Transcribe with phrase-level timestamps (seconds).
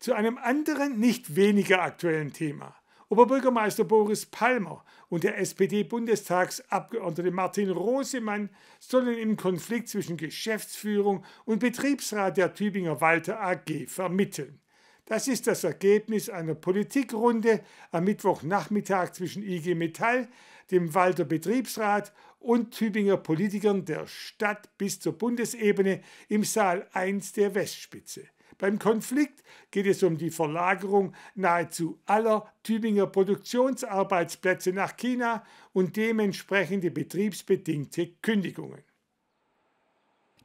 [0.00, 2.74] Zu einem anderen, nicht weniger aktuellen Thema.
[3.10, 12.38] Oberbürgermeister Boris Palmer und der SPD-Bundestagsabgeordnete Martin Rosemann sollen im Konflikt zwischen Geschäftsführung und Betriebsrat
[12.38, 14.58] der Tübinger Walter AG vermitteln.
[15.04, 17.60] Das ist das Ergebnis einer Politikrunde
[17.90, 20.28] am Mittwochnachmittag zwischen IG Metall,
[20.70, 27.54] dem Walter Betriebsrat und Tübinger Politikern der Stadt bis zur Bundesebene im Saal 1 der
[27.54, 28.22] Westspitze.
[28.60, 36.90] Beim Konflikt geht es um die Verlagerung nahezu aller Tübinger Produktionsarbeitsplätze nach China und dementsprechende
[36.90, 38.82] betriebsbedingte Kündigungen.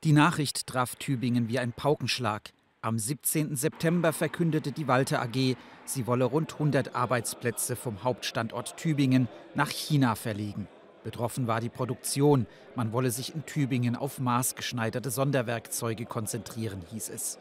[0.05, 2.53] Die Nachricht traf Tübingen wie ein Paukenschlag.
[2.79, 3.57] Am 17.
[3.57, 10.15] September verkündete die Walter AG, sie wolle rund 100 Arbeitsplätze vom Hauptstandort Tübingen nach China
[10.15, 10.69] verlegen.
[11.03, 12.47] Betroffen war die Produktion.
[12.75, 17.39] Man wolle sich in Tübingen auf maßgeschneiderte Sonderwerkzeuge konzentrieren, hieß es.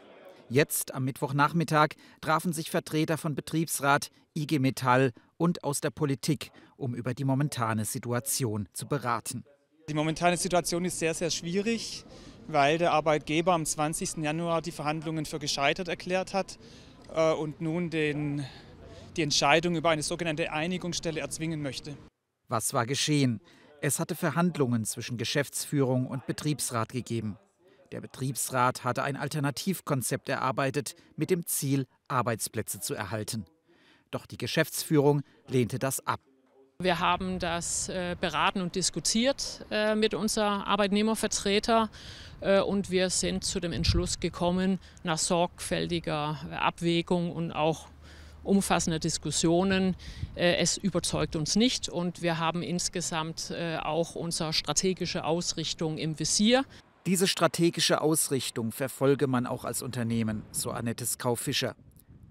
[0.49, 6.93] Jetzt am Mittwochnachmittag trafen sich Vertreter von Betriebsrat, IG Metall und aus der Politik, um
[6.93, 9.43] über die momentane Situation zu beraten.
[9.89, 12.05] Die momentane Situation ist sehr, sehr schwierig,
[12.47, 14.17] weil der Arbeitgeber am 20.
[14.17, 16.59] Januar die Verhandlungen für gescheitert erklärt hat
[17.13, 18.45] äh, und nun den,
[19.17, 21.97] die Entscheidung über eine sogenannte Einigungsstelle erzwingen möchte.
[22.47, 23.41] Was war geschehen?
[23.81, 27.37] Es hatte Verhandlungen zwischen Geschäftsführung und Betriebsrat gegeben.
[27.91, 33.45] Der Betriebsrat hatte ein Alternativkonzept erarbeitet mit dem Ziel, Arbeitsplätze zu erhalten.
[34.11, 36.19] Doch die Geschäftsführung lehnte das ab.
[36.79, 41.89] Wir haben das äh, beraten und diskutiert äh, mit unserem Arbeitnehmervertreter
[42.41, 47.87] äh, und wir sind zu dem Entschluss gekommen, nach sorgfältiger Abwägung und auch
[48.43, 49.95] umfassender Diskussionen.
[50.35, 56.19] Äh, es überzeugt uns nicht und wir haben insgesamt äh, auch unsere strategische Ausrichtung im
[56.19, 56.65] Visier.
[57.05, 61.75] Diese strategische Ausrichtung verfolge man auch als Unternehmen, so Annette Skau-Fischer.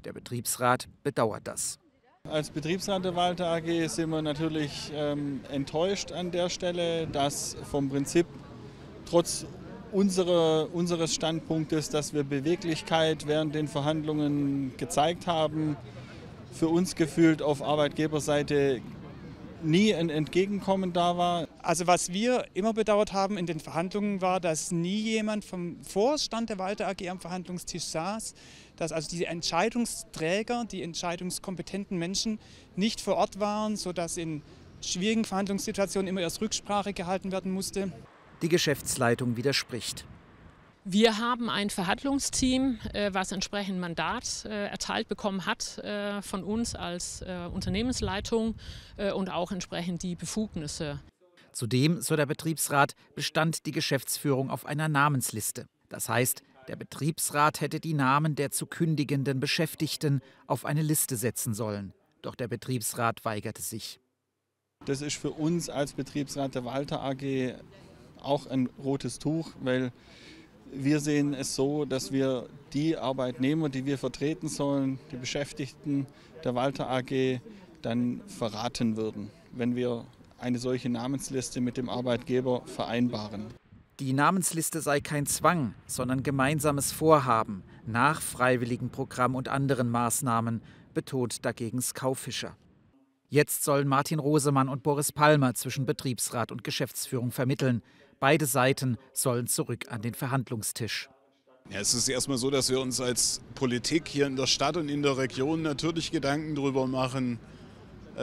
[0.04, 1.78] Der Betriebsrat bedauert das.
[2.28, 7.88] Als Betriebsrat der Walter AG sind wir natürlich ähm, enttäuscht an der Stelle, dass vom
[7.88, 8.26] Prinzip
[9.08, 9.46] trotz
[9.92, 15.76] unserer, unseres Standpunktes, dass wir Beweglichkeit während den Verhandlungen gezeigt haben,
[16.52, 18.80] für uns gefühlt auf Arbeitgeberseite
[19.62, 21.43] nie ein Entgegenkommen da war.
[21.64, 26.50] Also was wir immer bedauert haben in den Verhandlungen war, dass nie jemand vom Vorstand
[26.50, 28.34] der Walter AG am Verhandlungstisch saß,
[28.76, 32.38] dass also diese Entscheidungsträger, die entscheidungskompetenten Menschen
[32.76, 34.42] nicht vor Ort waren, sodass in
[34.82, 37.90] schwierigen Verhandlungssituationen immer erst Rücksprache gehalten werden musste.
[38.42, 40.04] Die Geschäftsleitung widerspricht.
[40.86, 46.74] Wir haben ein Verhandlungsteam, äh, was entsprechend Mandat äh, erteilt bekommen hat äh, von uns
[46.74, 48.54] als Unternehmensleitung
[49.14, 51.00] und auch entsprechend die Befugnisse.
[51.54, 55.68] Zudem, so der Betriebsrat, bestand die Geschäftsführung auf einer Namensliste.
[55.88, 61.54] Das heißt, der Betriebsrat hätte die Namen der zu kündigenden Beschäftigten auf eine Liste setzen
[61.54, 61.92] sollen.
[62.22, 64.00] Doch der Betriebsrat weigerte sich.
[64.84, 67.54] Das ist für uns als Betriebsrat der Walter AG
[68.20, 69.92] auch ein rotes Tuch, weil
[70.72, 76.06] wir sehen es so, dass wir die Arbeitnehmer, die wir vertreten sollen, die Beschäftigten
[76.42, 77.40] der Walter AG,
[77.82, 80.04] dann verraten würden, wenn wir
[80.44, 83.46] eine solche Namensliste mit dem Arbeitgeber vereinbaren.
[83.98, 90.62] Die Namensliste sei kein Zwang, sondern gemeinsames Vorhaben nach Freiwilligenprogramm und anderen Maßnahmen,
[90.92, 92.56] betont dagegen Skaufischer.
[93.28, 97.82] Jetzt sollen Martin Rosemann und Boris Palmer zwischen Betriebsrat und Geschäftsführung vermitteln.
[98.20, 101.08] Beide Seiten sollen zurück an den Verhandlungstisch.
[101.70, 104.88] Ja, es ist erstmal so, dass wir uns als Politik hier in der Stadt und
[104.88, 107.53] in der Region natürlich Gedanken darüber machen, äh,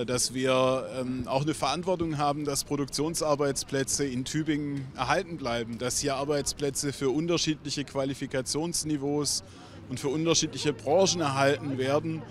[0.05, 6.15] dass wir ähm, auch eine Verantwortung haben, dass Produktionsarbeitsplätze in Tübingen erhalten bleiben, dass hier
[6.15, 9.43] Arbeitsplätze für unterschiedliche Qualifikationsniveaus
[9.89, 12.21] und für unterschiedliche Branchen erhalten werden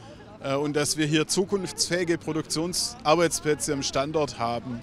[0.43, 4.83] äh, und dass wir hier zukunftsfähige Produktionsarbeitsplätze am Standort haben.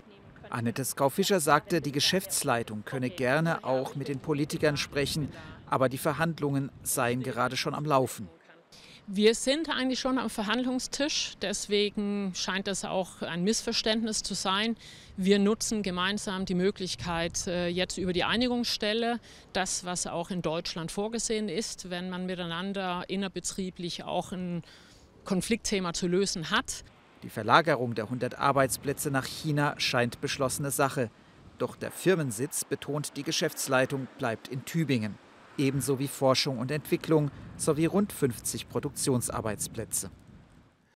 [0.50, 5.30] Annette Skau-Fischer sagte, die Geschäftsleitung könne gerne auch mit den Politikern sprechen,
[5.70, 8.30] aber die Verhandlungen seien gerade schon am Laufen.
[9.10, 14.76] Wir sind eigentlich schon am Verhandlungstisch, deswegen scheint das auch ein Missverständnis zu sein.
[15.16, 19.22] Wir nutzen gemeinsam die Möglichkeit äh, jetzt über die Einigungsstelle,
[19.54, 24.62] das, was auch in Deutschland vorgesehen ist, wenn man miteinander innerbetrieblich auch ein
[25.24, 26.84] Konfliktthema zu lösen hat.
[27.24, 31.10] Die Verlagerung der 100 Arbeitsplätze nach China scheint beschlossene Sache.
[31.60, 35.18] Doch der Firmensitz, betont die Geschäftsleitung, bleibt in Tübingen.
[35.58, 40.12] Ebenso wie Forschung und Entwicklung sowie rund 50 Produktionsarbeitsplätze.